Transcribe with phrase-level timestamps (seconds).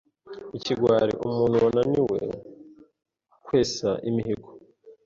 [0.51, 0.53] g.
[0.57, 2.19] Ikigwari: Umuntu wananiwe
[3.45, 4.49] kwesa imihigo